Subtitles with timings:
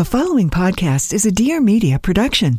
[0.00, 2.58] The following podcast is a Dear Media production.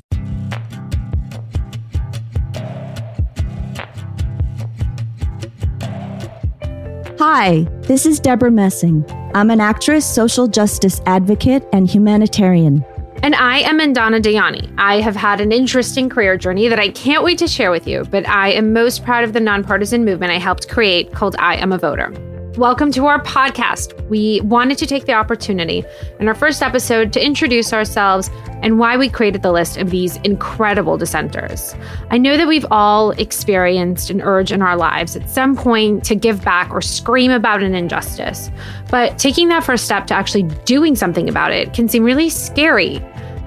[7.17, 9.03] Hi, this is Debra Messing.
[9.33, 12.85] I'm an actress, social justice advocate, and humanitarian.
[13.23, 14.71] And I am Mandana Dayani.
[14.77, 18.03] I have had an interesting career journey that I can't wait to share with you,
[18.03, 21.71] but I am most proud of the nonpartisan movement I helped create called I Am
[21.71, 22.13] a Voter.
[22.57, 23.97] Welcome to our podcast.
[24.09, 25.85] We wanted to take the opportunity
[26.19, 28.29] in our first episode to introduce ourselves
[28.61, 31.73] and why we created the list of these incredible dissenters.
[32.09, 36.15] I know that we've all experienced an urge in our lives at some point to
[36.15, 38.51] give back or scream about an injustice,
[38.89, 42.97] but taking that first step to actually doing something about it can seem really scary.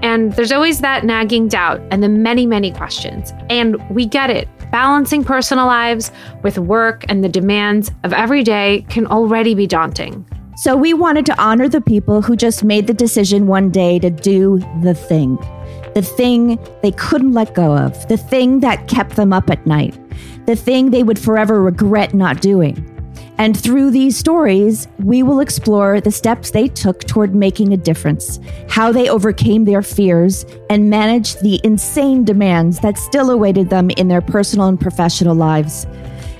[0.01, 3.33] And there's always that nagging doubt and the many, many questions.
[3.51, 4.47] And we get it.
[4.75, 6.11] Balancing personal lives
[6.43, 10.25] with work and the demands of every day can already be daunting.
[10.57, 14.09] So we wanted to honor the people who just made the decision one day to
[14.09, 15.37] do the thing.
[15.93, 19.97] The thing they couldn't let go of, the thing that kept them up at night,
[20.45, 22.75] the thing they would forever regret not doing.
[23.37, 28.39] And through these stories, we will explore the steps they took toward making a difference,
[28.69, 34.07] how they overcame their fears, and managed the insane demands that still awaited them in
[34.07, 35.85] their personal and professional lives.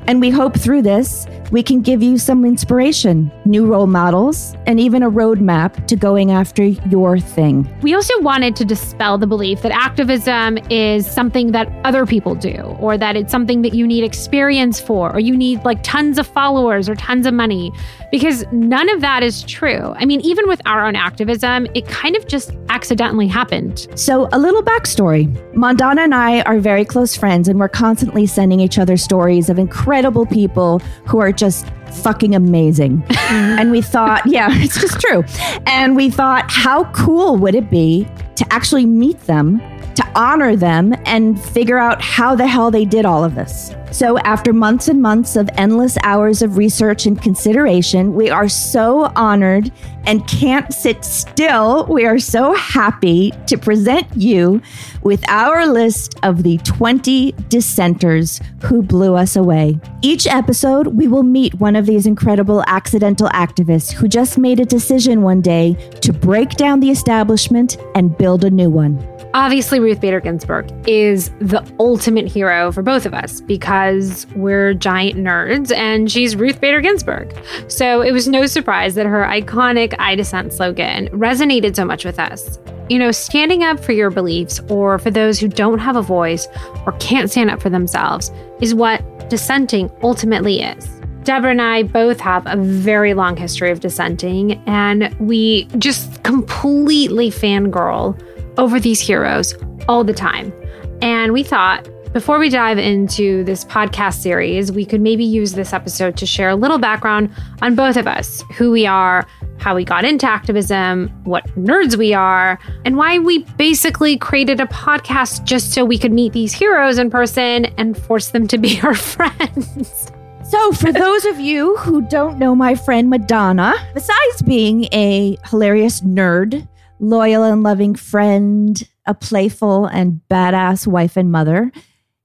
[0.08, 4.80] And we hope through this, we can give you some inspiration, new role models, and
[4.80, 7.68] even a roadmap to going after your thing.
[7.82, 12.56] We also wanted to dispel the belief that activism is something that other people do,
[12.80, 16.28] or that it's something that you need experience for, or you need like tons of
[16.28, 17.72] followers or tons of money,
[18.12, 19.94] because none of that is true.
[19.98, 23.88] I mean, even with our own activism, it kind of just accidentally happened.
[23.96, 25.26] So, a little backstory
[25.56, 29.58] Mandana and I are very close friends, and we're constantly sending each other stories of
[29.58, 29.95] incredible
[30.26, 33.02] people who are just fucking amazing.
[33.02, 33.60] Mm-hmm.
[33.60, 35.24] and we thought, yeah, it's just true.
[35.66, 39.62] And we thought, how cool would it be to actually meet them,
[39.96, 43.74] to honor them, and figure out how the hell they did all of this?
[43.92, 49.12] So, after months and months of endless hours of research and consideration, we are so
[49.16, 49.72] honored
[50.06, 51.86] and can't sit still.
[51.86, 54.62] We are so happy to present you
[55.02, 59.80] with our list of the 20 dissenters who blew us away.
[60.02, 64.66] Each episode, we will meet one of these incredible accidental activists who just made a
[64.66, 69.15] decision one day to break down the establishment and build a new one.
[69.36, 75.20] Obviously, Ruth Bader Ginsburg is the ultimate hero for both of us because we're giant
[75.20, 77.36] nerds and she's Ruth Bader Ginsburg.
[77.68, 82.18] So it was no surprise that her iconic I dissent slogan resonated so much with
[82.18, 82.60] us.
[82.88, 86.48] You know, standing up for your beliefs or for those who don't have a voice
[86.86, 88.32] or can't stand up for themselves
[88.62, 90.88] is what dissenting ultimately is.
[91.26, 97.32] Debra and I both have a very long history of dissenting, and we just completely
[97.32, 98.16] fangirl
[98.58, 99.54] over these heroes
[99.88, 100.54] all the time.
[101.02, 105.74] And we thought before we dive into this podcast series, we could maybe use this
[105.74, 107.30] episode to share a little background
[107.62, 109.28] on both of us who we are,
[109.58, 114.66] how we got into activism, what nerds we are, and why we basically created a
[114.68, 118.80] podcast just so we could meet these heroes in person and force them to be
[118.84, 120.10] our friends.
[120.50, 126.00] So, for those of you who don't know my friend Mandana, besides being a hilarious
[126.00, 126.66] nerd,
[127.00, 131.72] loyal and loving friend, a playful and badass wife and mother.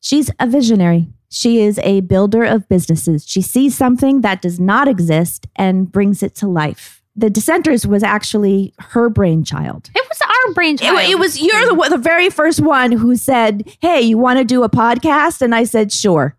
[0.00, 1.08] She's a visionary.
[1.30, 3.26] She is a builder of businesses.
[3.26, 7.02] She sees something that does not exist and brings it to life.
[7.14, 9.90] The Dissenters was actually her brainchild.
[9.94, 10.98] It was our brainchild.
[11.00, 14.44] It, it was you're the, the very first one who said, "Hey, you want to
[14.44, 16.36] do a podcast?" And I said, "Sure."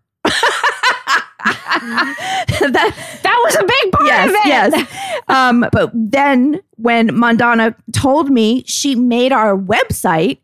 [1.44, 4.46] that that was a big part yes, of it.
[4.46, 4.88] Yes.
[5.28, 10.38] Um, but then when Mandana told me she made our website,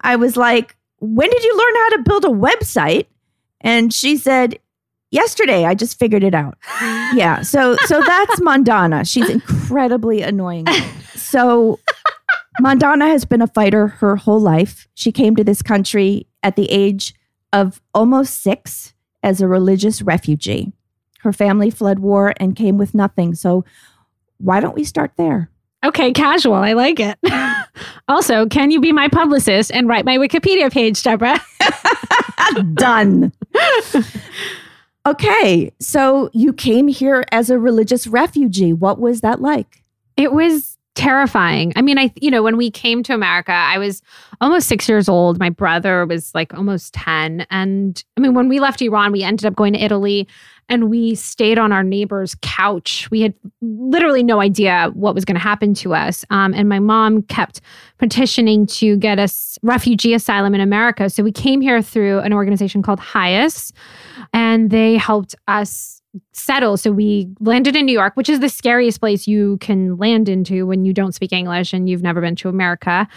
[0.00, 3.06] I was like, "When did you learn how to build a website?"
[3.60, 4.58] And she said,
[5.10, 5.64] "Yesterday.
[5.66, 6.56] I just figured it out."
[7.14, 7.42] yeah.
[7.42, 9.04] So so that's Mandana.
[9.04, 10.66] She's incredibly annoying.
[11.14, 11.80] So
[12.60, 14.88] Mandana has been a fighter her whole life.
[14.94, 17.14] She came to this country at the age
[17.52, 18.91] of almost 6
[19.22, 20.72] as a religious refugee.
[21.20, 23.34] Her family fled war and came with nothing.
[23.34, 23.64] So,
[24.38, 25.50] why don't we start there?
[25.84, 26.54] Okay, casual.
[26.54, 27.18] I like it.
[28.08, 31.40] also, can you be my publicist and write my Wikipedia page, Debra?
[32.74, 33.32] Done.
[35.06, 38.72] okay, so you came here as a religious refugee.
[38.72, 39.82] What was that like?
[40.16, 41.72] It was terrifying.
[41.74, 44.02] I mean, I, you know, when we came to America, I was
[44.40, 45.38] almost six years old.
[45.38, 47.46] My brother was like almost 10.
[47.50, 50.28] And I mean, when we left Iran, we ended up going to Italy
[50.68, 53.10] and we stayed on our neighbor's couch.
[53.10, 56.24] We had literally no idea what was going to happen to us.
[56.30, 57.60] Um, and my mom kept
[57.98, 61.10] petitioning to get us refugee asylum in America.
[61.10, 63.72] So we came here through an organization called HIAS,
[64.32, 66.01] and they helped us
[66.32, 66.76] settle.
[66.76, 70.66] So we landed in New York, which is the scariest place you can land into
[70.66, 73.08] when you don't speak English and you've never been to America.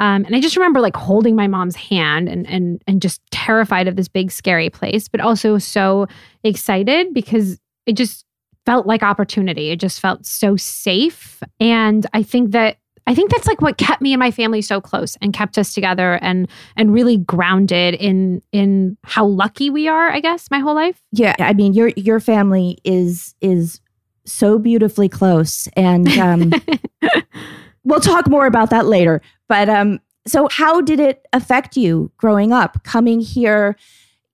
[0.00, 3.88] Um, and I just remember like holding my mom's hand and and and just terrified
[3.88, 6.06] of this big scary place, but also so
[6.42, 8.24] excited because it just
[8.66, 9.70] felt like opportunity.
[9.70, 11.42] It just felt so safe.
[11.60, 14.80] And I think that I think that's like what kept me and my family so
[14.80, 20.10] close and kept us together and and really grounded in in how lucky we are,
[20.10, 21.02] I guess, my whole life.
[21.12, 23.80] Yeah, I mean your your family is is
[24.24, 26.50] so beautifully close and um
[27.84, 29.20] we'll talk more about that later.
[29.48, 33.76] But um so how did it affect you growing up coming here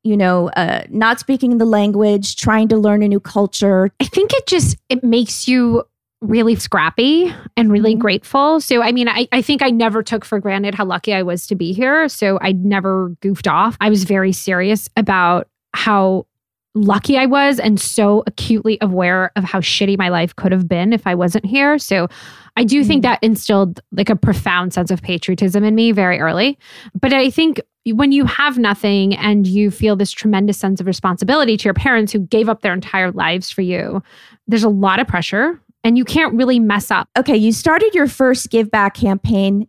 [0.02, 4.32] you know uh, not speaking the language trying to learn a new culture i think
[4.32, 5.82] it just it makes you
[6.20, 8.00] really scrappy and really mm-hmm.
[8.00, 8.60] grateful.
[8.60, 11.46] So, I mean, I, I think I never took for granted how lucky I was
[11.46, 12.08] to be here.
[12.08, 13.76] So, I never goofed off.
[13.80, 16.26] I was very serious about how
[16.74, 20.92] lucky I was and so acutely aware of how shitty my life could have been
[20.92, 21.78] if I wasn't here.
[21.78, 22.08] So,
[22.56, 23.12] I do think mm-hmm.
[23.12, 26.58] that instilled like a profound sense of patriotism in me very early.
[27.00, 31.56] But I think when you have nothing and you feel this tremendous sense of responsibility
[31.56, 34.02] to your parents who gave up their entire lives for you,
[34.46, 37.08] there's a lot of pressure and you can't really mess up.
[37.16, 39.68] Okay, you started your first Give Back campaign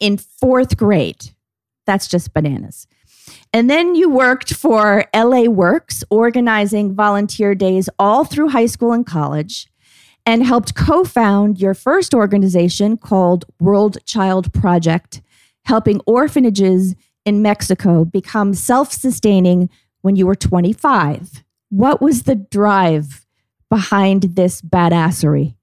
[0.00, 1.30] in fourth grade.
[1.86, 2.86] That's just bananas.
[3.52, 9.06] And then you worked for LA Works, organizing volunteer days all through high school and
[9.06, 9.68] college,
[10.24, 15.20] and helped co found your first organization called World Child Project,
[15.64, 16.94] helping orphanages
[17.24, 19.68] in Mexico become self sustaining
[20.00, 21.44] when you were 25.
[21.70, 23.21] What was the drive
[23.72, 25.54] behind this badassery?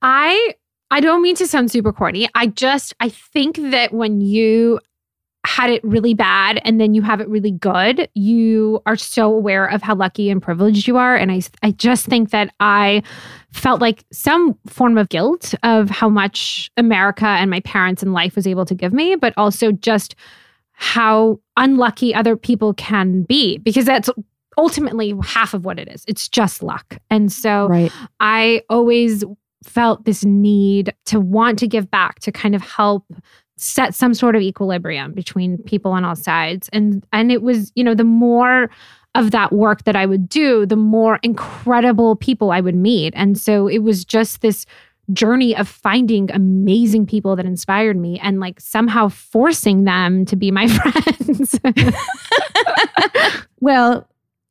[0.00, 0.54] I
[0.90, 2.26] I don't mean to sound super corny.
[2.34, 4.80] I just I think that when you
[5.44, 9.66] had it really bad and then you have it really good, you are so aware
[9.66, 13.02] of how lucky and privileged you are and I I just think that I
[13.52, 18.34] felt like some form of guilt of how much America and my parents and life
[18.34, 20.14] was able to give me, but also just
[20.72, 24.08] how unlucky other people can be because that's
[24.58, 26.04] ultimately half of what it is.
[26.06, 26.98] It's just luck.
[27.08, 27.92] And so right.
[28.20, 29.24] I always
[29.64, 33.04] felt this need to want to give back to kind of help
[33.56, 37.82] set some sort of equilibrium between people on all sides and and it was you
[37.82, 38.70] know the more
[39.16, 43.36] of that work that I would do the more incredible people I would meet and
[43.36, 44.64] so it was just this
[45.12, 50.52] journey of finding amazing people that inspired me and like somehow forcing them to be
[50.52, 50.68] my
[51.16, 51.58] friends
[53.60, 54.08] well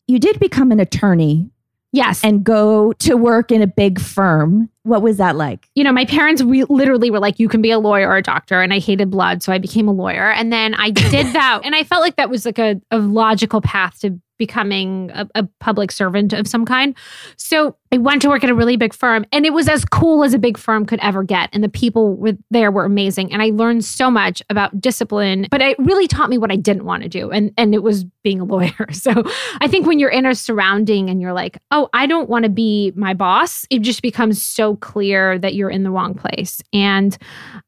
[0.08, 1.50] you did become an attorney.
[1.94, 2.22] Yes.
[2.24, 4.70] And go to work in a big firm.
[4.84, 5.70] What was that like?
[5.74, 8.22] You know, my parents re- literally were like, you can be a lawyer or a
[8.22, 8.62] doctor.
[8.62, 9.42] And I hated blood.
[9.42, 10.30] So I became a lawyer.
[10.32, 11.62] And then I did that.
[11.64, 15.44] and I felt like that was like a, a logical path to becoming a, a,
[15.60, 16.96] public servant of some kind.
[17.36, 20.24] So I went to work at a really big firm and it was as cool
[20.24, 21.50] as a big firm could ever get.
[21.54, 23.34] And the people were, there were amazing.
[23.34, 26.86] And I learned so much about discipline, but it really taught me what I didn't
[26.86, 27.32] want to do.
[27.32, 28.74] And, and it was being a lawyer.
[28.98, 29.24] So
[29.62, 32.50] I think when you're in a surrounding and you're like, oh, I don't want to
[32.50, 36.62] be my boss, it just becomes so clear that you're in the wrong place.
[36.74, 37.18] And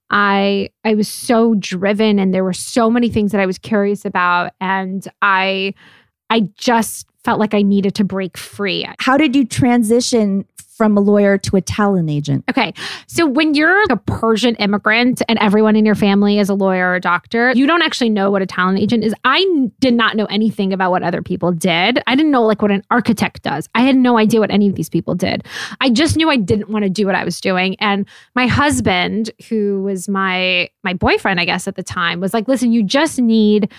[0.10, 4.06] I I was so driven and there were so many things that I was curious
[4.06, 5.74] about and I
[6.30, 8.88] I just felt like I needed to break free.
[9.00, 10.46] How did you transition
[10.80, 12.46] from a lawyer to a talent agent?
[12.50, 12.74] Okay.
[13.06, 16.96] So when you're a Persian immigrant and everyone in your family is a lawyer or
[16.96, 19.14] a doctor, you don't actually know what a talent agent is.
[19.26, 19.46] I
[19.82, 22.00] did not know anything about what other people did.
[22.08, 23.68] I didn't know like what an architect does.
[23.76, 25.46] I had no idea what any of these people did.
[25.82, 27.76] I just knew I didn't want to do what I was doing.
[27.82, 32.48] And my husband, who was my my boyfriend, I guess at the time, was like,
[32.48, 33.70] "Listen, you just need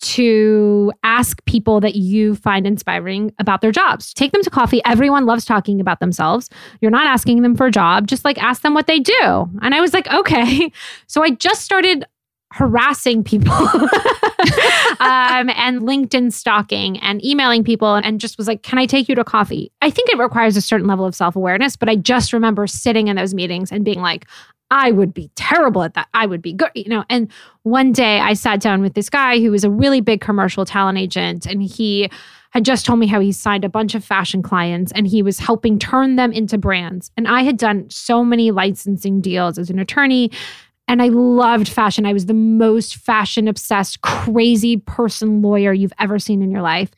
[0.00, 4.14] to ask people that you find inspiring about their jobs.
[4.14, 4.80] Take them to coffee.
[4.84, 6.48] Everyone loves talking about themselves.
[6.80, 9.50] You're not asking them for a job, just like ask them what they do.
[9.62, 10.72] And I was like, okay.
[11.06, 12.04] So I just started
[12.52, 13.52] harassing people
[15.00, 19.14] um, and LinkedIn stalking and emailing people and just was like, Can I take you
[19.14, 19.70] to coffee?
[19.82, 23.08] I think it requires a certain level of self awareness, but I just remember sitting
[23.08, 24.26] in those meetings and being like,
[24.70, 26.08] I would be terrible at that.
[26.14, 27.04] I would be good, you know.
[27.08, 27.30] And
[27.62, 30.98] one day I sat down with this guy who was a really big commercial talent
[30.98, 32.10] agent, and he
[32.50, 35.38] had just told me how he signed a bunch of fashion clients and he was
[35.38, 37.10] helping turn them into brands.
[37.16, 40.30] And I had done so many licensing deals as an attorney.
[40.86, 42.06] And I loved fashion.
[42.06, 46.90] I was the most fashion obsessed, crazy person lawyer you've ever seen in your life.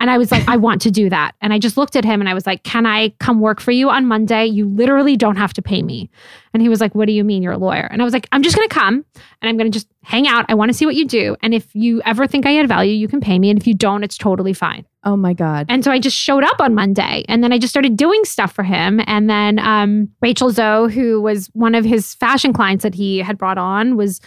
[0.00, 1.32] And I was like, I want to do that.
[1.40, 3.70] And I just looked at him and I was like, Can I come work for
[3.70, 4.46] you on Monday?
[4.46, 6.10] You literally don't have to pay me.
[6.52, 7.86] And he was like, What do you mean you're a lawyer?
[7.90, 9.04] And I was like, I'm just going to come
[9.40, 10.46] and I'm going to just hang out.
[10.48, 11.36] I want to see what you do.
[11.42, 13.50] And if you ever think I add value, you can pay me.
[13.50, 14.86] And if you don't, it's totally fine.
[15.04, 15.66] Oh my God.
[15.68, 18.52] And so I just showed up on Monday and then I just started doing stuff
[18.52, 19.00] for him.
[19.06, 23.38] And then um, Rachel Zoe, who was one of his fashion clients that he had
[23.38, 24.20] brought on, was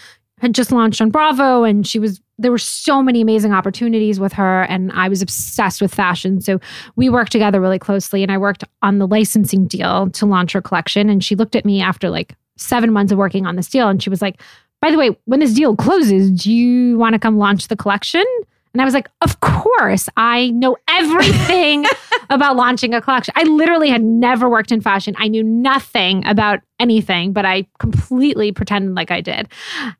[0.44, 4.34] had just launched on Bravo and she was there were so many amazing opportunities with
[4.34, 6.42] her and I was obsessed with fashion.
[6.42, 6.60] So
[6.98, 10.62] we worked together really closely and I worked on the licensing deal to launch her
[10.62, 13.88] collection and she looked at me after like 7 months of working on this deal
[13.88, 14.42] and she was like,
[14.82, 18.26] "By the way, when this deal closes, do you want to come launch the collection?"
[18.74, 21.86] And I was like, of course, I know everything
[22.32, 23.34] about launching a collection.
[23.38, 25.15] I literally had never worked in fashion.
[25.20, 29.48] I knew nothing about anything, but I completely pretended like I did.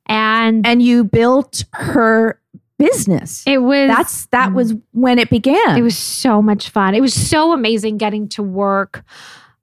[0.08, 2.40] And and you built her
[2.80, 3.44] business.
[3.46, 4.82] it was That's that was mm.
[4.92, 5.78] when it began.
[5.78, 6.96] it was so much fun.
[6.96, 9.04] It was so amazing getting to work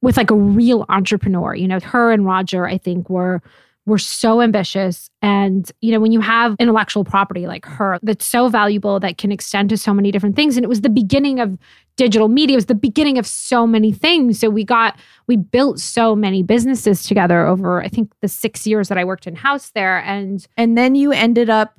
[0.02, 1.54] with like a real entrepreneur.
[1.54, 3.42] You know, her and Roger, I think, were
[3.86, 5.10] were so ambitious.
[5.22, 9.32] And, you know, when you have intellectual property like her that's so valuable that can
[9.32, 10.56] extend to so many different things.
[10.56, 11.58] And it was the beginning of
[11.96, 14.38] digital media, it was the beginning of so many things.
[14.38, 18.88] So we got, we built so many businesses together over, I think, the six years
[18.88, 19.98] that I worked in house there.
[19.98, 21.74] And and then you ended up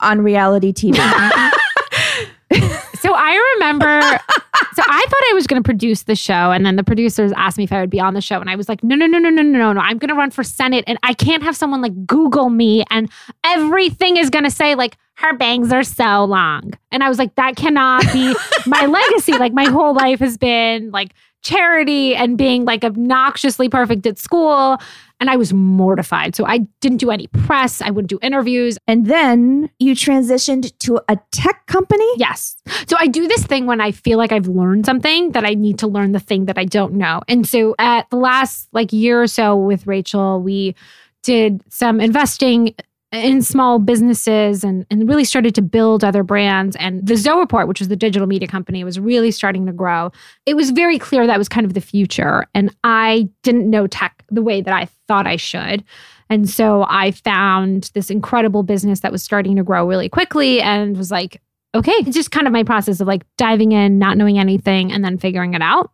[0.00, 0.96] on reality TV.
[3.00, 6.74] so I remember, so I thought I was going to produce the show, and then
[6.74, 8.82] the producers asked me if I would be on the show, and I was like,
[8.82, 9.80] no, no, no, no, no, no, no, no.
[9.80, 13.08] I'm going to run for Senate, and I can't have someone like Google me, and
[13.44, 17.34] everything is going to say like her bangs are so long, and I was like,
[17.36, 18.34] that cannot be
[18.66, 19.32] my legacy.
[19.32, 21.12] Like my whole life has been like
[21.42, 24.78] charity and being like obnoxiously perfect at school.
[25.18, 26.36] And I was mortified.
[26.36, 27.80] So I didn't do any press.
[27.80, 28.78] I wouldn't do interviews.
[28.86, 32.06] and then you transitioned to a tech company.
[32.16, 32.56] Yes.
[32.86, 35.78] So I do this thing when I feel like I've learned something that I need
[35.80, 37.22] to learn the thing that I don't know.
[37.28, 40.74] And so at the last like year or so with Rachel, we
[41.22, 42.74] did some investing
[43.12, 46.76] in small businesses and, and really started to build other brands.
[46.76, 50.10] And the Zoe Report, which was the digital media company, was really starting to grow.
[50.44, 52.46] It was very clear that was kind of the future.
[52.54, 55.84] And I didn't know tech the way that I thought I should.
[56.28, 60.96] And so I found this incredible business that was starting to grow really quickly and
[60.96, 61.40] was like,
[61.74, 65.04] okay, it's just kind of my process of like diving in, not knowing anything, and
[65.04, 65.90] then figuring it out.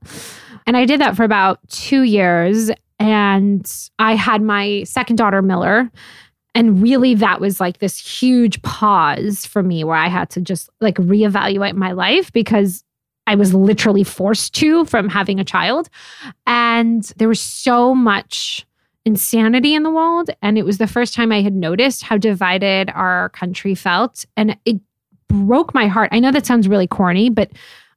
[0.66, 2.70] And I did that for about two years.
[2.98, 5.90] And I had my second daughter, Miller.
[6.54, 10.68] And really, that was like this huge pause for me where I had to just
[10.80, 12.84] like reevaluate my life because
[13.26, 15.88] I was literally forced to from having a child.
[16.46, 18.66] And there was so much
[19.04, 20.30] insanity in the world.
[20.42, 24.24] And it was the first time I had noticed how divided our country felt.
[24.36, 24.80] And it
[25.28, 26.10] broke my heart.
[26.12, 27.50] I know that sounds really corny, but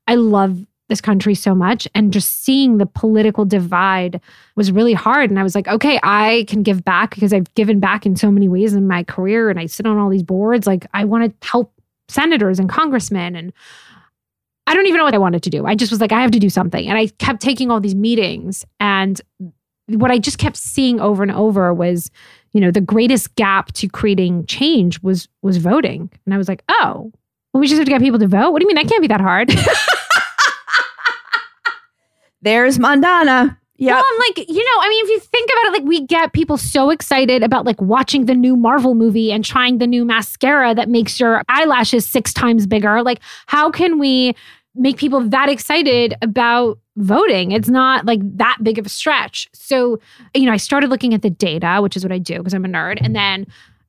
[0.08, 1.88] I love this country so much.
[1.96, 4.22] And just seeing the political divide
[4.56, 5.30] was really hard.
[5.30, 8.30] And I was like, okay, I can give back because I've given back in so
[8.30, 10.68] many ways in my career and I sit on all these boards.
[10.68, 11.74] Like, I want to help
[12.08, 13.36] senators and congressmen.
[13.36, 13.52] And
[14.68, 15.66] I don't even know what I wanted to do.
[15.66, 16.88] I just was like, I have to do something.
[16.88, 18.66] And I kept taking all these meetings.
[18.80, 19.20] And
[19.88, 22.12] what I just kept seeing over and over was,
[22.54, 26.10] you know, the greatest gap to creating change was was voting.
[26.26, 27.12] And I was like, oh,
[27.54, 28.52] well, we just have to get people to vote.
[28.52, 28.76] What do you mean?
[28.76, 29.50] That can't be that hard.
[32.46, 33.60] There's Mandana.
[33.78, 33.96] Yeah.
[33.96, 36.32] Well, I'm like, you know, I mean, if you think about it, like we get
[36.32, 40.76] people so excited about like watching the new Marvel movie and trying the new mascara
[40.76, 43.02] that makes your eyelashes six times bigger.
[43.02, 44.36] Like, how can we
[44.76, 47.52] make people that excited about voting?
[47.52, 49.50] It's not like that big of a stretch.
[49.54, 50.00] So,
[50.36, 52.64] you know, I started looking at the data, which is what I do because I'm
[52.64, 53.00] a nerd.
[53.02, 53.48] And then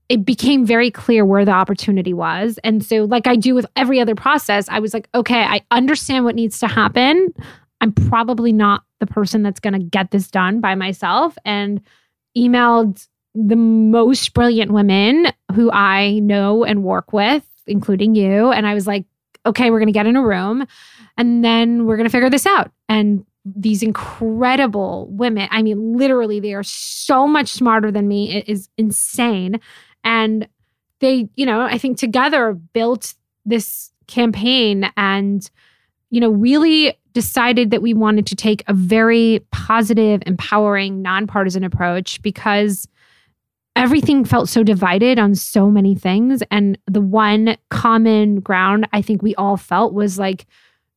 [0.09, 2.59] it became very clear where the opportunity was.
[2.65, 6.25] And so, like I do with every other process, I was like, okay, I understand
[6.25, 7.35] what needs to happen.
[7.81, 11.37] I'm probably not the person that's going to get this done by myself.
[11.45, 11.81] And
[12.37, 18.51] emailed the most brilliant women who I know and work with, including you.
[18.51, 19.05] And I was like,
[19.45, 20.67] okay, we're going to get in a room
[21.17, 22.71] and then we're going to figure this out.
[22.89, 28.35] And these incredible women, I mean, literally, they are so much smarter than me.
[28.35, 29.61] It is insane.
[30.03, 30.49] And
[31.01, 33.15] they, you know, I think together built
[33.45, 35.49] this campaign and,
[36.11, 42.21] you know, really decided that we wanted to take a very positive, empowering, nonpartisan approach
[42.21, 42.87] because
[43.75, 46.43] everything felt so divided on so many things.
[46.51, 50.45] And the one common ground I think we all felt was like,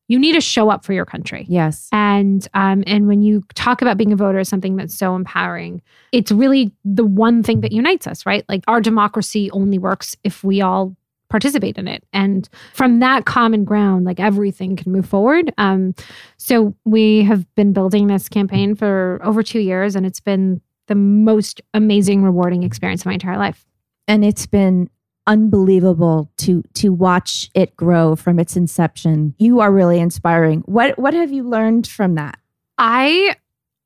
[0.08, 1.46] you need to show up for your country.
[1.48, 1.88] Yes.
[1.90, 5.80] And um, and when you talk about being a voter as something that's so empowering,
[6.12, 8.44] it's really the one thing that unites us, right?
[8.46, 10.94] Like our democracy only works if we all
[11.30, 12.04] participate in it.
[12.12, 15.52] And from that common ground, like everything can move forward.
[15.56, 15.94] Um,
[16.36, 20.94] so we have been building this campaign for over two years, and it's been the
[20.94, 23.64] most amazing, rewarding experience of my entire life.
[24.08, 24.90] And it's been
[25.26, 29.34] unbelievable to to watch it grow from its inception.
[29.38, 30.62] You are really inspiring.
[30.66, 32.38] What what have you learned from that?
[32.76, 33.36] I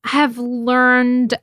[0.04, 1.34] have learned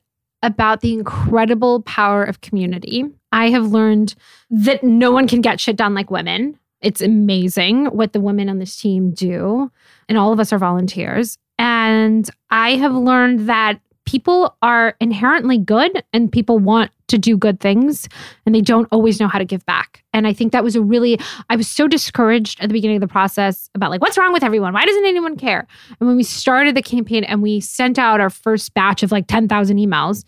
[0.43, 3.05] about the incredible power of community.
[3.31, 4.15] I have learned
[4.50, 6.57] that no one can get shit done like women.
[6.81, 9.71] It's amazing what the women on this team do,
[10.10, 11.38] and all of us are volunteers.
[11.60, 17.60] And I have learned that people are inherently good and people want to do good
[17.60, 18.08] things
[18.46, 20.03] and they don't always know how to give back.
[20.13, 23.01] And I think that was a really, I was so discouraged at the beginning of
[23.01, 24.74] the process about like, what's wrong with everyone?
[24.74, 25.67] Why doesn't anyone care?
[26.00, 29.27] And when we started the campaign and we sent out our first batch of like
[29.27, 30.24] 10,000 emails,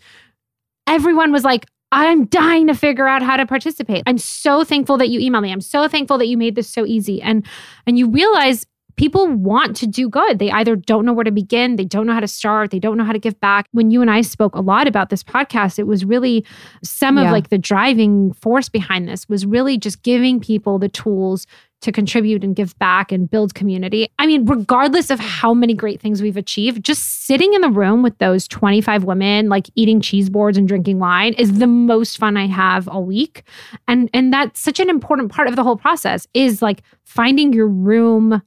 [0.86, 4.02] everyone was like, I'm dying to figure out how to participate.
[4.06, 5.52] I'm so thankful that you emailed me.
[5.52, 7.22] I'm so thankful that you made this so easy.
[7.22, 7.46] And
[7.86, 10.38] and you realize people want to do good.
[10.38, 12.96] They either don't know where to begin, they don't know how to start, they don't
[12.96, 13.68] know how to give back.
[13.72, 16.44] When you and I spoke a lot about this podcast, it was really
[16.82, 17.24] some Yeah.
[17.26, 21.46] of like the driving force behind this was really just giving people the tools
[21.80, 24.08] to contribute and give back and build community.
[24.18, 28.02] I mean, regardless of how many great things we've achieved, just sitting in the room
[28.02, 32.38] with those 25 women like eating cheese boards and drinking wine is the most fun
[32.38, 33.42] I have all week.
[33.86, 37.68] And and that's such an important part of the whole process is like finding your
[37.68, 38.40] room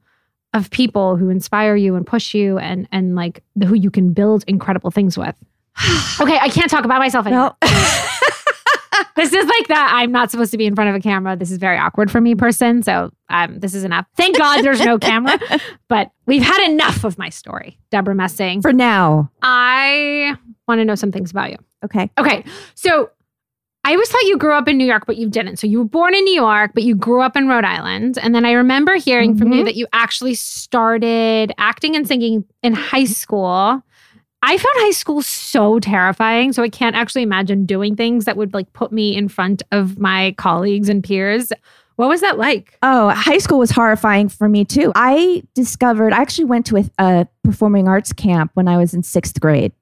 [0.54, 4.44] of people who inspire you and push you and and like who you can build
[4.46, 5.36] incredible things with.
[6.20, 7.54] okay, I can't talk about myself anymore.
[7.62, 7.72] Well,
[9.18, 9.90] This is like that.
[9.94, 11.34] I'm not supposed to be in front of a camera.
[11.34, 12.84] This is very awkward for me, person.
[12.84, 14.06] So um, this is enough.
[14.16, 15.40] Thank God there's no camera.
[15.88, 18.62] But we've had enough of my story, Debra Messing.
[18.62, 19.30] for now.
[19.42, 20.36] I
[20.68, 21.56] want to know some things about you.
[21.84, 22.10] Okay.
[22.16, 23.10] Okay, so
[23.88, 25.56] I always thought you grew up in New York, but you didn't.
[25.58, 28.18] So you were born in New York, but you grew up in Rhode Island.
[28.20, 29.64] And then I remember hearing from you Mhm.
[29.64, 33.82] that you actually started acting and singing in high school.
[34.42, 36.52] I found high school so terrifying.
[36.52, 39.98] So I can't actually imagine doing things that would like put me in front of
[39.98, 41.50] my colleagues and peers.
[41.96, 42.76] What was that like?
[42.82, 44.92] Oh, high school was horrifying for me too.
[44.96, 49.02] I discovered, I actually went to a, a performing arts camp when I was in
[49.02, 49.72] sixth grade.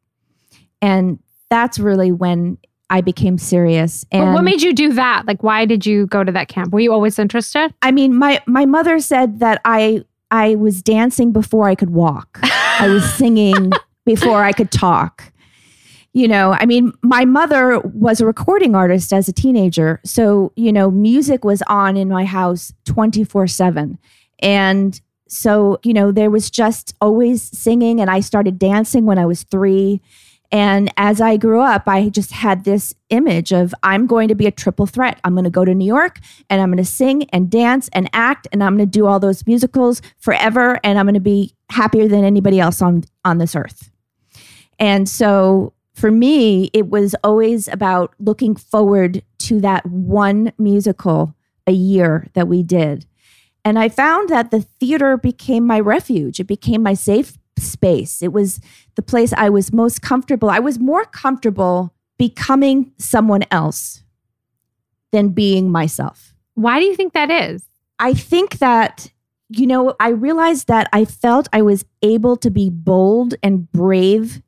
[0.81, 1.19] And
[1.51, 4.05] that's really when I became serious.
[4.11, 5.27] But what made you do that?
[5.27, 6.72] Like, why did you go to that camp?
[6.72, 7.75] Were you always interested?
[7.83, 12.38] I mean, my, my mother said that I, I was dancing before I could walk.
[12.42, 13.72] I was singing
[14.05, 15.33] before I could talk.
[16.12, 20.01] You know, I mean, my mother was a recording artist as a teenager.
[20.03, 23.99] So, you know, music was on in my house 24 7.
[24.38, 28.01] And so, you know, there was just always singing.
[28.01, 30.01] And I started dancing when I was three.
[30.57, 34.47] And as I grew up, I just had this image of I'm going to be
[34.47, 35.21] a triple threat.
[35.23, 38.09] I'm going to go to New York and I'm going to sing and dance and
[38.14, 41.53] act and I'm going to do all those musicals forever and I'm going to be
[41.69, 43.90] happier than anybody else on on this earth.
[44.79, 51.35] And so for me, it was always about looking forward to that one musical
[51.66, 53.05] a year that we did.
[53.62, 56.40] And I found that the theater became my refuge.
[56.40, 58.23] It became my safe space.
[58.23, 58.61] It was
[58.95, 60.51] the place I was most comfortable.
[60.51, 64.03] I was more comfortable becoming someone else
[65.12, 66.35] than being myself.
[66.55, 67.64] Why do you think that is?
[67.99, 69.11] I think that,
[69.49, 74.42] you know, I realized that I felt I was able to be bold and brave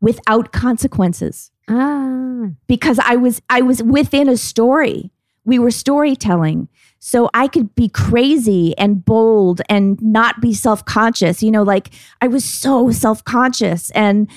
[0.00, 2.48] without consequences Ah.
[2.66, 5.10] because I was I was within a story.
[5.44, 6.68] We were storytelling.
[7.00, 11.42] So I could be crazy and bold and not be self-conscious.
[11.42, 14.30] You know, like I was so self-conscious and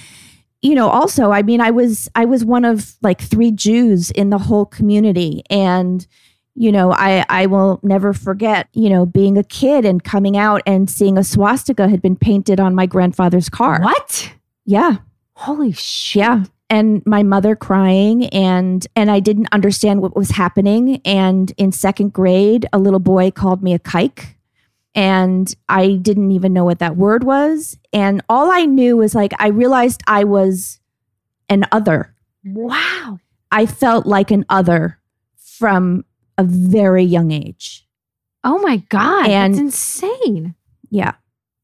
[0.62, 4.30] you know, also, I mean, I was I was one of like three Jews in
[4.30, 6.08] the whole community and
[6.56, 10.62] you know, I I will never forget, you know, being a kid and coming out
[10.65, 13.82] and seeing a swastika had been painted on my grandfather's car.
[13.82, 14.32] What?
[14.65, 14.97] Yeah.
[15.36, 16.21] Holy shit.
[16.21, 16.45] Yeah.
[16.74, 21.00] And my mother crying and and I didn't understand what was happening.
[21.06, 24.34] And in second grade, a little boy called me a kike.
[24.96, 27.78] And I didn't even know what that word was.
[27.94, 30.80] And all I knew was like I realized I was
[31.48, 32.16] an other.
[32.44, 33.20] Wow.
[33.52, 34.98] I felt like an other
[35.38, 36.06] from
[36.40, 37.88] a very young age.
[38.44, 39.28] Oh my God.
[39.28, 40.56] And- that's insane.
[40.90, 41.14] Yeah.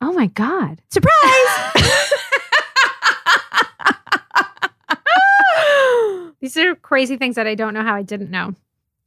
[0.02, 0.84] Oh my God.
[0.92, 1.96] Surprise.
[6.42, 8.56] These are crazy things that I don't know how I didn't know.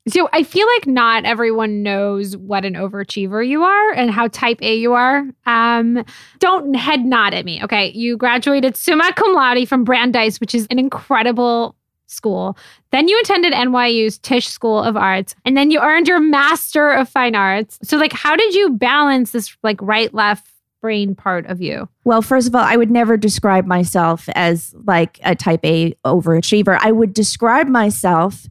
[0.08, 4.58] So I feel like not everyone knows what an overachiever you are and how type
[4.60, 5.24] A you are.
[5.46, 6.04] Um,
[6.40, 7.62] don't head nod at me.
[7.62, 7.92] Okay.
[7.92, 11.76] You graduated summa cum laude from Brandeis, which is an incredible
[12.08, 12.56] school.
[12.90, 17.08] Then you attended NYU's Tisch School of Arts, and then you earned your Master of
[17.08, 17.78] Fine Arts.
[17.82, 20.46] So, like, how did you balance this like right left
[20.82, 21.88] brain part of you?
[22.04, 26.76] Well, first of all, I would never describe myself as like a type A overachiever.
[26.82, 28.46] I would describe myself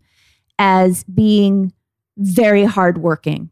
[0.58, 1.74] as being
[2.18, 3.52] very hardworking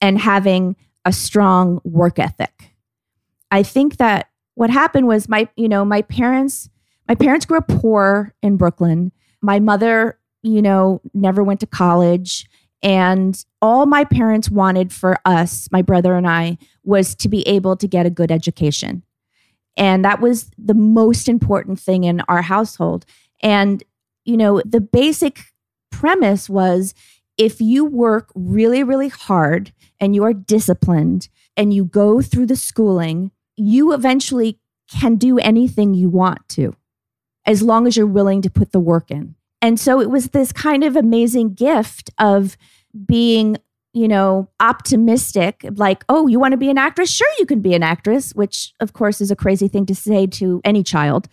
[0.00, 2.72] and having a strong work ethic.
[3.50, 6.68] I think that what happened was my, you know, my parents,
[7.08, 9.12] my parents grew up poor in Brooklyn.
[9.40, 12.46] My mother, you know, never went to college.
[12.84, 17.76] And all my parents wanted for us, my brother and I, was to be able
[17.76, 19.02] to get a good education.
[19.76, 23.06] And that was the most important thing in our household.
[23.42, 23.82] And,
[24.26, 25.40] you know, the basic
[25.90, 26.94] premise was
[27.38, 32.56] if you work really, really hard and you are disciplined and you go through the
[32.56, 34.58] schooling, you eventually
[34.90, 36.76] can do anything you want to
[37.46, 39.34] as long as you're willing to put the work in.
[39.64, 42.58] And so it was this kind of amazing gift of
[43.06, 43.56] being,
[43.94, 47.10] you know, optimistic, like, oh, you want to be an actress?
[47.10, 50.26] Sure, you can be an actress, which of course is a crazy thing to say
[50.26, 51.28] to any child,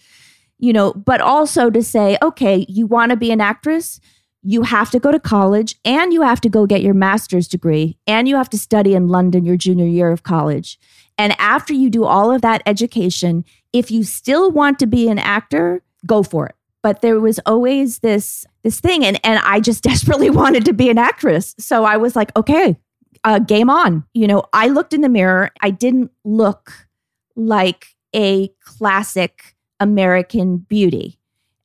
[0.59, 3.99] you know, but also to say, okay, you want to be an actress?
[4.43, 7.95] you have to go to college and you have to go get your master's degree
[8.07, 10.79] and you have to study in London your junior year of college.
[11.15, 15.19] And after you do all of that education, if you still want to be an
[15.19, 16.55] actor, go for it.
[16.83, 20.89] But there was always this this thing and and I just desperately wanted to be
[20.89, 21.55] an actress.
[21.59, 22.77] So I was like, okay,
[23.23, 24.05] uh, game on.
[24.13, 25.51] You know, I looked in the mirror.
[25.61, 26.87] I didn't look
[27.35, 31.17] like a classic American beauty.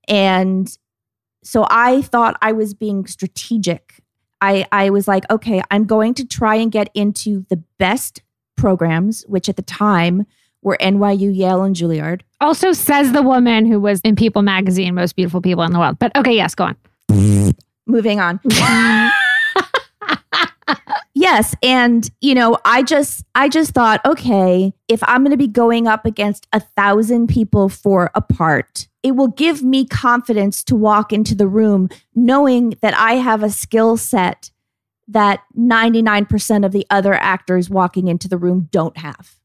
[0.08, 0.76] And
[1.42, 4.02] so I thought I was being strategic.
[4.40, 8.22] I, I was like, okay, I'm going to try and get into the best
[8.56, 10.26] programs, which at the time
[10.66, 12.22] were NYU, Yale, and Juilliard.
[12.40, 15.96] Also, says the woman who was in People magazine, most beautiful people in the world.
[16.00, 17.54] But okay, yes, go on.
[17.86, 18.40] Moving on.
[21.14, 25.46] yes, and you know, I just I just thought, okay, if I'm going to be
[25.46, 30.74] going up against a thousand people for a part, it will give me confidence to
[30.74, 34.50] walk into the room knowing that I have a skill set
[35.06, 39.36] that 99% of the other actors walking into the room don't have.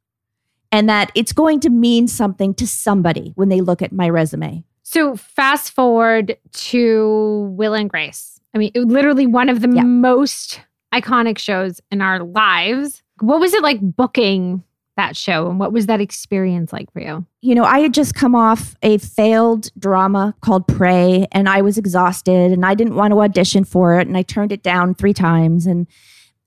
[0.71, 4.63] And that it's going to mean something to somebody when they look at my resume.
[4.83, 8.39] So, fast forward to Will and Grace.
[8.53, 9.83] I mean, literally one of the yeah.
[9.83, 10.61] most
[10.93, 13.01] iconic shows in our lives.
[13.19, 14.63] What was it like booking
[14.97, 17.25] that show and what was that experience like for you?
[17.41, 21.77] You know, I had just come off a failed drama called Prey and I was
[21.77, 25.13] exhausted and I didn't want to audition for it and I turned it down 3
[25.13, 25.87] times and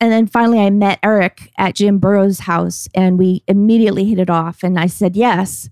[0.00, 4.30] and then finally I met Eric at Jim Burrows' house and we immediately hit it
[4.30, 5.68] off and I said yes.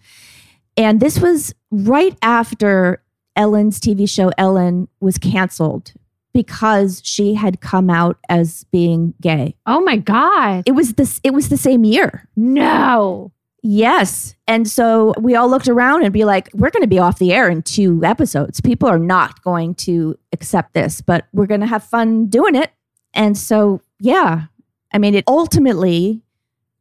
[0.77, 3.03] And this was right after
[3.37, 5.93] Ellen's TV show Ellen was canceled
[6.33, 9.55] because she had come out as being gay.
[9.67, 10.65] Oh my god.
[10.67, 12.29] It was this it was the same year.
[12.37, 13.33] No.
[13.63, 14.35] Yes.
[14.49, 17.33] And so we all looked around and be like, we're going to be off the
[17.33, 18.61] air in two episodes.
[18.61, 22.73] People are not going to accept this, but we're going to have fun doing it.
[23.15, 24.47] And so, yeah.
[24.93, 26.21] I mean, it ultimately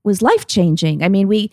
[0.03, 1.03] was life-changing.
[1.03, 1.51] I mean, we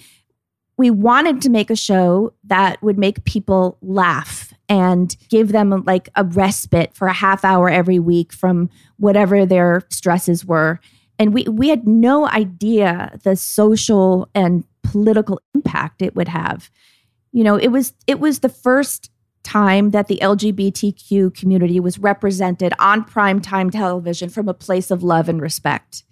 [0.79, 6.09] we wanted to make a show that would make people laugh and give them like
[6.15, 10.79] a respite for a half hour every week from whatever their stresses were.
[11.19, 16.71] And we, we had no idea the social and political impact it would have.
[17.33, 19.11] You know, it was it was the first
[19.43, 25.29] time that the LGBTQ community was represented on primetime television from a place of love
[25.29, 26.05] and respect.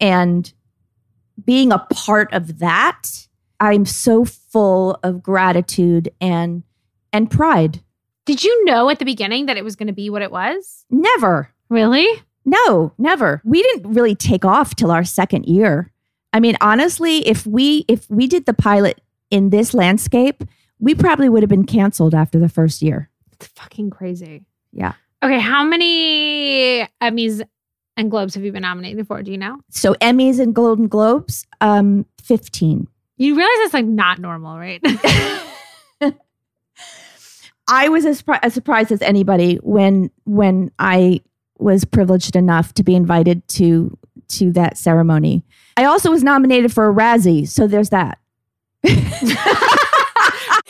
[0.00, 0.52] And
[1.44, 3.02] being a part of that,
[3.60, 6.62] I'm so full of gratitude and
[7.12, 7.82] and pride.
[8.26, 10.84] Did you know at the beginning that it was going to be what it was?
[10.90, 11.50] Never.
[11.70, 12.06] Really?
[12.44, 13.40] No, never.
[13.44, 15.90] We didn't really take off till our second year.
[16.32, 20.44] I mean, honestly, if we if we did the pilot in this landscape,
[20.80, 23.10] we probably would have been canceled after the first year.
[23.32, 24.44] It's fucking crazy.
[24.72, 24.94] Yeah.
[25.22, 27.42] Okay, how many Emmys
[27.96, 29.22] and Globes have you been nominated for?
[29.22, 29.58] Do you know?
[29.70, 32.86] So Emmys and Golden Globes, um, 15.
[33.16, 34.80] You realize that's like not normal, right?
[37.70, 41.20] I was as, as surprised as anybody when when I
[41.58, 43.96] was privileged enough to be invited to
[44.28, 45.44] to that ceremony.
[45.76, 48.18] I also was nominated for a Razzie, so there's that.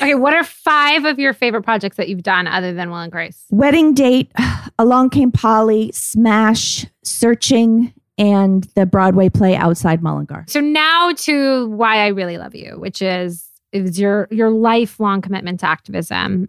[0.01, 3.11] Okay, what are five of your favorite projects that you've done other than Will and
[3.11, 3.45] Grace?
[3.51, 4.31] Wedding Date,
[4.79, 10.45] Along Came Polly, Smash, Searching, and the Broadway play Outside Mullingar.
[10.49, 15.61] So now to why I really love you, which is is your your lifelong commitment
[15.61, 16.49] to activism.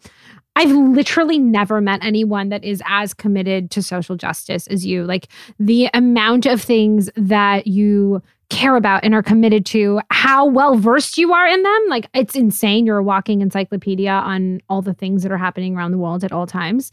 [0.56, 5.06] I've literally never met anyone that is as committed to social justice as you.
[5.06, 5.28] Like
[5.60, 11.18] the amount of things that you care about and are committed to, how well versed
[11.18, 11.86] you are in them.
[11.88, 12.86] Like it's insane.
[12.86, 16.32] You're a walking encyclopedia on all the things that are happening around the world at
[16.32, 16.92] all times.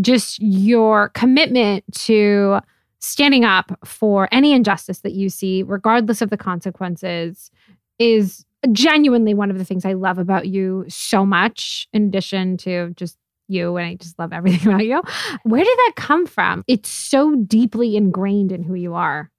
[0.00, 2.60] Just your commitment to
[2.98, 7.50] standing up for any injustice that you see, regardless of the consequences,
[7.98, 12.90] is genuinely one of the things I love about you so much, in addition to
[12.96, 13.16] just
[13.48, 15.02] you and I just love everything about you.
[15.42, 16.62] Where did that come from?
[16.68, 19.30] It's so deeply ingrained in who you are.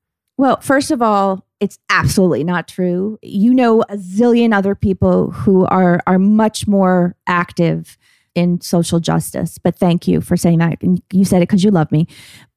[0.41, 3.19] Well, first of all, it's absolutely not true.
[3.21, 7.95] You know a zillion other people who are are much more active
[8.33, 9.59] in social justice.
[9.59, 10.81] But thank you for saying that.
[10.81, 12.07] And you said it because you love me.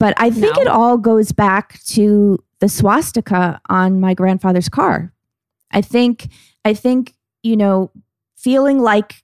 [0.01, 0.63] But I think No.
[0.63, 5.13] it all goes back to the swastika on my grandfather's car.
[5.71, 6.29] I think
[6.65, 7.91] I think, you know,
[8.35, 9.17] feeling like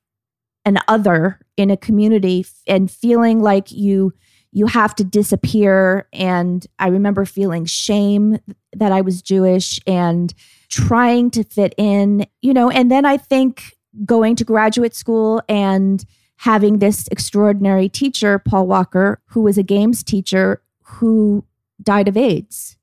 [0.66, 4.12] an other in a community and feeling like you
[4.53, 8.39] you have to disappear and I remember feeling shame
[8.73, 10.35] that I was Jewish and
[10.69, 16.05] trying to fit in, you know, and then I think going to graduate school and
[16.37, 21.45] having this extraordinary teacher, Paul Walker, who was a games teacher who
[21.83, 22.77] died of AIDS.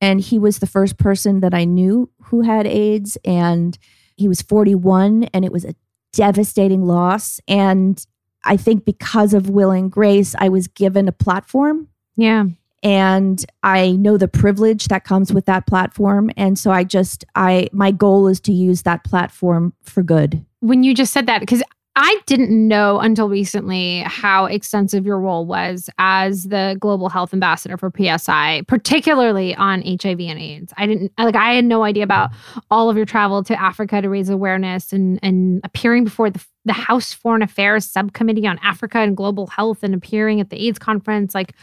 [0.00, 3.16] And he was the first person that I knew who had AIDS.
[3.24, 3.78] And
[4.16, 5.74] he was 41, and it was a
[6.12, 7.40] devastating loss.
[7.48, 8.04] And
[8.44, 11.88] I think because of Will and Grace, I was given a platform.
[12.16, 12.44] Yeah.
[12.84, 16.30] and i know the privilege that comes with that platform.
[16.36, 20.44] And so i just i my goal is to use that platform for good.
[20.60, 21.62] When you just said that because
[21.96, 27.76] I didn't know until recently how extensive your role was as the global health ambassador
[27.76, 30.72] for PSI, particularly on HIV and AIDS.
[30.76, 32.30] I didn't like I had no idea about
[32.68, 36.72] all of your travel to Africa to raise awareness and and appearing before the the
[36.72, 41.34] House Foreign Affairs Subcommittee on Africa and Global Health and appearing at the AIDS conference.
[41.34, 41.54] Like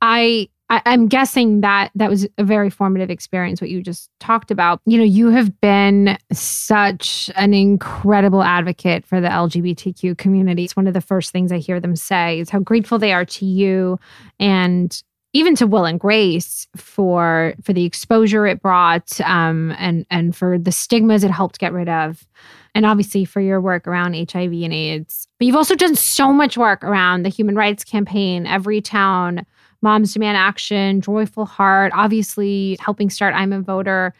[0.00, 4.50] I I, I'm guessing that that was a very formative experience, what you just talked
[4.50, 4.80] about.
[4.84, 10.64] You know, you have been such an incredible advocate for the LGBTQ community.
[10.64, 13.24] It's one of the first things I hear them say is how grateful they are
[13.24, 13.98] to you
[14.38, 15.02] and
[15.34, 20.58] even to Will and Grace for for the exposure it brought um, and and for
[20.58, 22.26] the stigmas it helped get rid of
[22.74, 25.28] and obviously for your work around HIV and AIDS.
[25.38, 29.44] But you've also done so much work around the Human Rights Campaign, Everytown,
[29.82, 34.14] Moms Demand Action, Joyful Heart, obviously helping start I'm a Voter.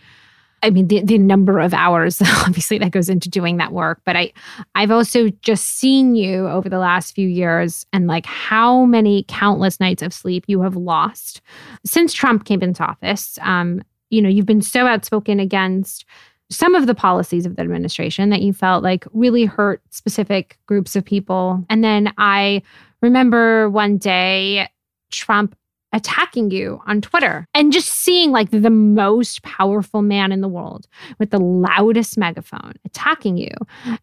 [0.63, 4.01] I mean, the, the number of hours obviously that goes into doing that work.
[4.05, 4.33] But I,
[4.75, 9.79] I've also just seen you over the last few years and like how many countless
[9.79, 11.41] nights of sleep you have lost
[11.85, 13.39] since Trump came into office.
[13.43, 16.05] Um, you know, you've been so outspoken against
[16.51, 20.97] some of the policies of the administration that you felt like really hurt specific groups
[20.97, 21.63] of people.
[21.69, 22.63] And then I
[23.03, 24.69] remember one day
[25.11, 25.55] Trump
[25.95, 30.87] attacking you on Twitter and just seeing like the most powerful man in the world
[31.19, 33.49] with the loudest megaphone attacking you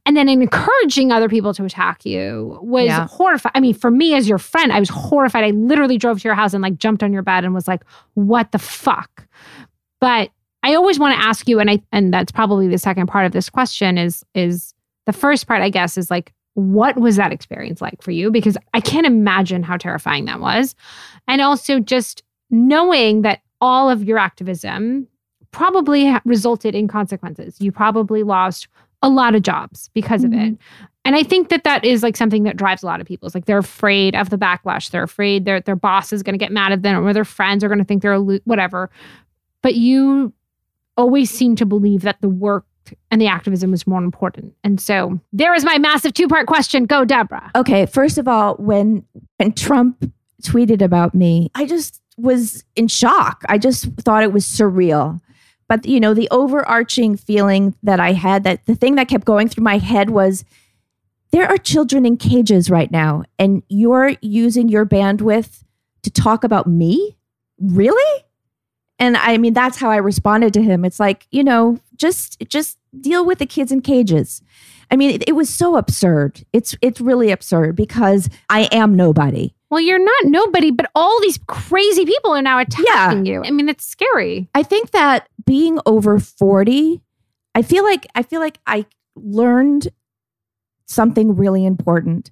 [0.04, 3.06] and then encouraging other people to attack you was Yeah.
[3.08, 3.52] horrifying.
[3.54, 5.44] I mean, for me as your friend, I was horrified.
[5.44, 7.84] I literally drove to your house and like jumped on your bed and was like,
[8.16, 9.28] what the fuck?
[10.02, 10.32] But
[10.64, 13.32] I always want to ask you, and I and that's probably the second part of
[13.32, 14.74] this question is is
[15.06, 18.32] the first part, I guess, is like, what was that experience like for you?
[18.32, 20.74] Because I can't imagine how terrifying that was.
[21.28, 25.08] And also just knowing that all of your activism
[25.52, 27.60] probably ha- resulted in consequences.
[27.60, 28.68] You probably lost
[29.02, 30.54] a lot of jobs because of it.
[30.54, 30.86] Mm-hmm.
[31.04, 33.28] And I think that that is like something that drives a lot of people.
[33.28, 34.90] It's like they're afraid of the backlash.
[34.90, 37.64] They're afraid their their boss is going to get mad at them or their friends
[37.64, 38.90] are going to think they're a lo- whatever.
[39.62, 40.34] But you
[40.98, 42.66] always seem to believe that the work
[43.12, 44.54] and the activism was more important.
[44.64, 46.86] And so there is my massive two part question.
[46.86, 47.52] Go, Debra.
[47.56, 49.06] okay first of all when
[49.38, 54.46] when trump tweeted about me i just was in shock i just thought it was
[54.46, 55.20] surreal
[55.68, 59.48] but you know the overarching feeling that i had that the thing that kept going
[59.50, 60.44] through my head was
[61.32, 65.64] there are children in cages right now and you're using your bandwidth
[66.04, 67.18] to talk about me
[67.60, 68.25] really
[69.00, 72.78] and i mean that's how i responded to him it's like you know just just
[73.00, 74.42] deal with the kids in cages
[74.92, 79.54] i mean it, it was so absurd it's it's really absurd because i am nobody
[79.70, 83.44] Well, you're not nobody, but all these crazy people are now attacking you.
[83.44, 84.48] I mean, it's scary.
[84.54, 87.02] I think that being over 40,
[87.56, 89.90] I feel like I feel like I learned
[90.86, 92.32] something really important,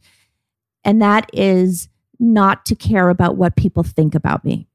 [0.85, 4.67] and that is not to care about what people think about me.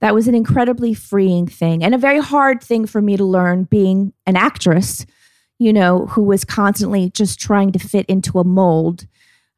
[0.00, 3.64] That was an incredibly freeing thing and a very hard thing for me to learn
[3.64, 5.04] being an actress,
[5.58, 9.06] you know, who was constantly just trying to fit into a mold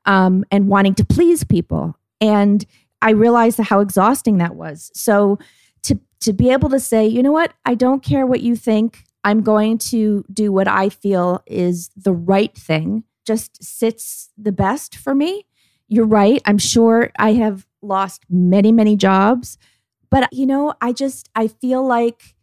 [0.05, 1.97] um, and wanting to please people.
[2.21, 2.65] And
[3.01, 4.91] I realized how exhausting that was.
[4.95, 5.39] So
[5.85, 9.05] to to be able to say, you know what, I don't care what you think.
[9.25, 13.05] I'm going to do what I feel is the right thing.
[13.25, 15.47] Just sits the best for me.
[15.89, 16.43] You're right.
[16.45, 19.59] I'm sure I have lost many, many jobs,
[20.13, 22.37] but you know, I just I feel like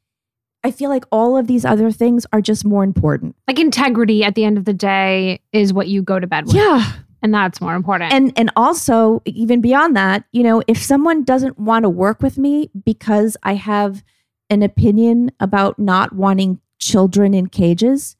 [0.64, 3.36] I feel like all of these other things are just more important.
[3.48, 6.56] Like integrity at the end of the day is what you go to bed with.
[6.56, 6.92] Yeah.
[7.22, 8.12] And that's more important.
[8.12, 12.38] And and also even beyond that, you know, if someone doesn't want to work with
[12.38, 14.04] me because I have
[14.50, 18.16] an opinion about not wanting children in cages,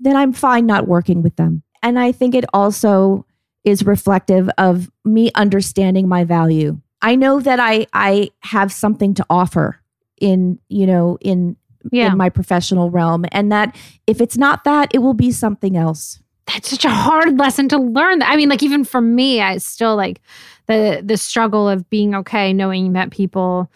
[0.00, 1.62] then I'm fine not working with them.
[1.82, 3.24] And I think it also
[3.62, 6.80] is reflective of me understanding my value.
[7.02, 9.80] I know that I I have something to offer
[10.20, 11.56] in, you know, in
[11.90, 12.12] yeah.
[12.12, 16.20] in my professional realm and that if it's not that, it will be something else
[16.52, 18.22] that's such a hard lesson to learn.
[18.22, 20.20] I mean, like even for me, I still like
[20.66, 23.70] the the struggle of being okay, knowing that people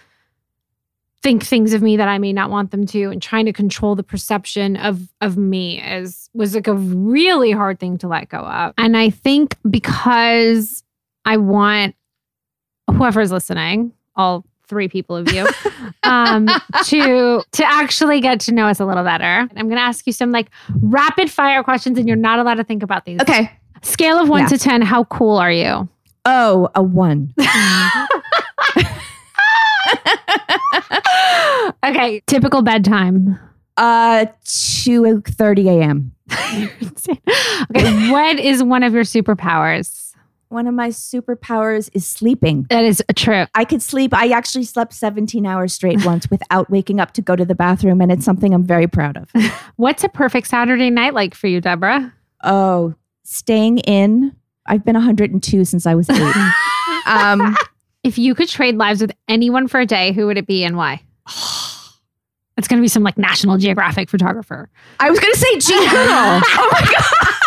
[1.23, 3.95] think things of me that I may not want them to, and trying to control
[3.95, 8.39] the perception of of me is was like a really hard thing to let go
[8.39, 8.75] of.
[8.79, 10.83] And I think because
[11.25, 11.95] I want
[12.91, 15.47] whoever's listening, all three people of you
[16.05, 16.49] um,
[16.85, 19.25] to to actually get to know us a little better.
[19.25, 20.49] I'm going to ask you some like
[20.81, 23.21] rapid fire questions, and you're not allowed to think about these.
[23.21, 23.51] Okay.
[23.83, 24.49] Scale of one Yeah.
[24.49, 24.83] to ten.
[24.83, 25.89] How cool are you?
[26.25, 27.35] Oh, a one.
[31.85, 32.23] okay.
[32.27, 33.39] Typical bedtime.
[33.77, 36.13] Uh, two thirty a.m.
[36.33, 37.21] okay.
[38.11, 40.04] what is one of your superpowers?
[40.55, 42.69] One of my superpowers is sleeping.
[42.71, 43.47] That is true.
[43.57, 44.15] I could sleep.
[44.15, 48.01] I actually slept 17 hours straight once without waking up to go to the bathroom,
[48.01, 49.29] and it's something I'm very proud of.
[49.77, 52.15] What's a perfect Saturday night like for you, Debra?
[52.45, 54.37] Oh, staying in.
[54.65, 56.37] I've been 102 since I was eight.
[57.07, 57.57] um,
[58.05, 60.77] If you could trade lives with anyone for a day, who would it be and
[60.77, 61.03] why?
[62.57, 64.71] It's going to be some like National Geographic photographer.
[65.01, 65.83] I was going to say Goodall.
[66.45, 67.44] oh my god,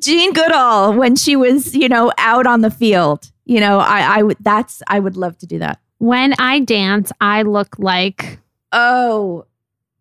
[0.00, 3.30] Jane Goodall when she was, you know, out on the field.
[3.44, 4.36] You know, I, I would.
[4.40, 5.80] That's I would love to do that.
[5.98, 8.38] When I dance, I look like
[8.72, 9.46] Oh,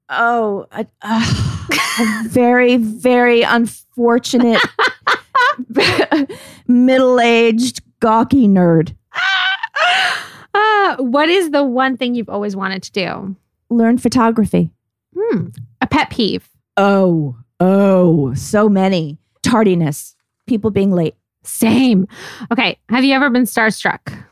[0.09, 1.63] oh, a, uh,
[1.99, 4.61] a very, very unfortunate
[6.67, 8.93] middle-aged gawky nerd.
[10.53, 13.35] uh, what is the one thing you've always wanted to do?
[13.69, 14.71] Learn photography.
[15.17, 15.47] Hmm.
[15.81, 16.49] A pet peeve.
[16.75, 19.17] Oh, oh, so many
[19.49, 20.15] tardiness,
[20.47, 21.15] people being late.
[21.43, 22.07] Same.
[22.51, 22.77] Okay.
[22.89, 24.23] Have you ever been starstruck?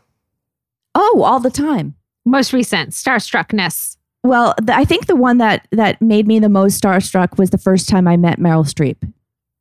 [0.93, 1.95] Oh, all the time.
[2.25, 3.97] Most recent starstruckness.
[4.23, 7.58] Well, the, I think the one that that made me the most starstruck was the
[7.58, 8.97] first time I met Meryl Streep.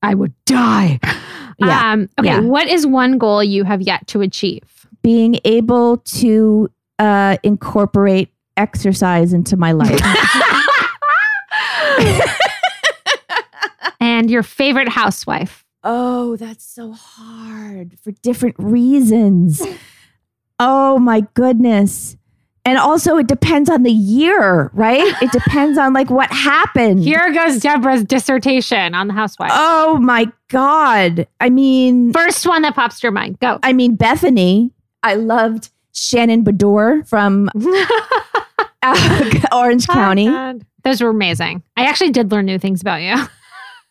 [0.03, 0.99] I would die.
[1.59, 1.93] Yeah.
[1.93, 2.29] Um, okay.
[2.29, 2.41] Yeah.
[2.41, 4.89] What is one goal you have yet to achieve?
[5.03, 10.01] Being able to uh, incorporate exercise into my life.
[14.15, 15.61] and your favorite housewife?
[15.87, 19.61] oh, that's so hard for different reasons.
[20.59, 22.17] Oh my goodness.
[22.65, 25.15] And also it depends on the year, right?
[25.23, 27.01] It depends on like what happened.
[27.05, 29.51] Here goes Debra's dissertation on the housewife.
[29.53, 31.29] Oh my god.
[31.41, 33.39] I mean First one that pops to your mind.
[33.41, 33.59] Go.
[33.63, 34.71] I mean Bethenny.
[35.03, 37.51] I loved Shannon Beador from
[38.83, 40.31] uh, Orange County.
[40.83, 41.63] Those were amazing.
[41.77, 43.17] I actually did learn new things about you.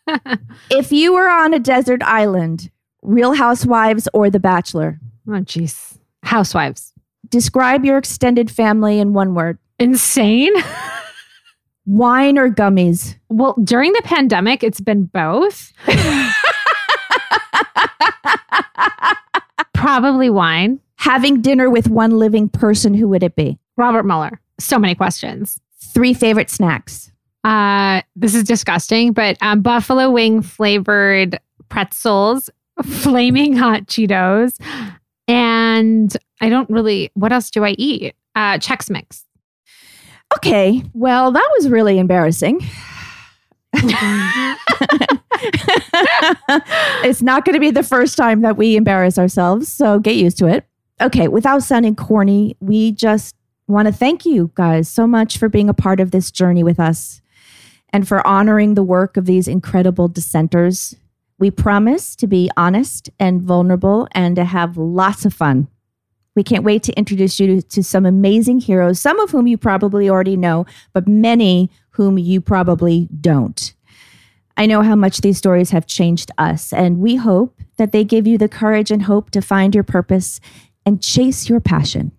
[0.70, 2.70] If you were on a desert island,
[3.02, 5.98] Real Housewives or The Bachelor, Oh, jeez.
[6.22, 6.92] Housewives.
[7.30, 9.58] describe your extended family in one word.
[9.78, 10.52] Insane.
[11.86, 13.16] Wine or gummies?
[13.28, 15.72] Well, during the pandemic, it's been both.
[19.74, 20.80] Probably wine.
[20.96, 23.58] Having dinner with one living person, who would it be?
[23.76, 24.40] Robert Mueller.
[24.58, 25.60] So many questions.
[25.78, 27.12] Three favorite snacks.
[27.44, 32.48] Uh, this is disgusting, but um, buffalo wing flavored pretzels,
[32.84, 34.58] flaming hot Cheetos,
[35.28, 37.10] and I don't really.
[37.14, 38.14] What else do I eat?
[38.34, 39.24] Uh, Chex Mix.
[40.36, 42.60] Okay, well, that was really embarrassing.
[47.04, 50.38] it's not going to be the first time that we embarrass ourselves, so get used
[50.38, 50.64] to it.
[51.00, 53.34] Okay, without sounding corny, we just
[53.66, 56.80] want to thank you guys so much for being a part of this journey with
[56.80, 57.20] us.
[57.94, 60.96] And for honoring the work of these incredible dissenters.
[61.38, 65.68] We promise to be honest and vulnerable and to have lots of fun.
[66.34, 69.56] We can't wait to introduce you to, to, some amazing heroes, some of whom you
[69.56, 73.72] probably already know, but many whom you probably don't.
[74.56, 78.26] I know how much these stories have changed us, and we hope that they give
[78.26, 80.40] you the courage and hope to find your purpose
[80.84, 82.10] and chase your passion.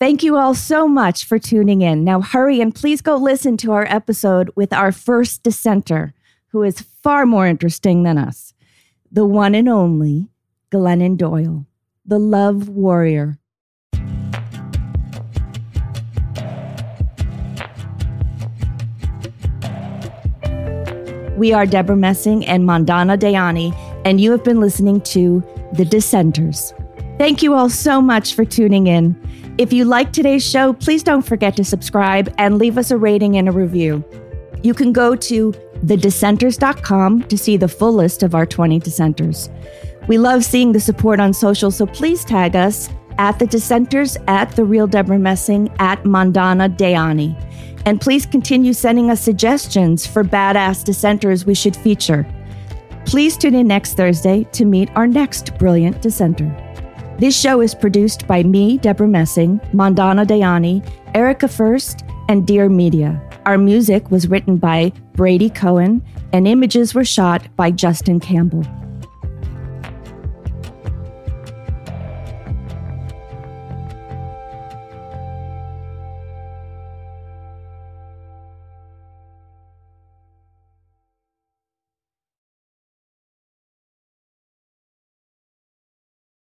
[0.00, 2.04] Thank you all so much for tuning in.
[2.04, 6.14] Now, hurry and please go listen to our episode with our first dissenter,
[6.48, 8.54] who is far more interesting than us
[9.12, 10.28] the one and only
[10.70, 11.66] Glennon Doyle,
[12.06, 13.38] the love warrior
[21.36, 23.74] We are Debra Messing and Mandana Dayani,
[24.04, 25.42] and you have been listening to
[25.72, 26.74] The Dissenters.
[27.16, 29.18] Thank you all so much for tuning in.
[29.60, 33.36] If you like today's show, please don't forget to subscribe and leave us a rating
[33.36, 34.02] and a review.
[34.62, 35.52] You can go to
[35.84, 39.50] thedissenters.com to see the full list of our 20 dissenters.
[40.08, 42.88] We love seeing the support on social, so please tag us
[43.18, 47.36] at the dissenters, at the real Debra Messing, at Mandana Dayani.
[47.84, 52.26] And please continue sending us suggestions for badass dissenters we should feature.
[53.04, 56.50] Please tune in next Thursday to meet our next brilliant dissenter.
[57.20, 60.82] This show is produced by me, Debra Messing, Mandana Dayani,
[61.14, 63.20] Erica First, and Dear Media.
[63.44, 66.02] Our music was written by Brady Cohen,
[66.32, 68.64] and images were shot by Justin Campbell.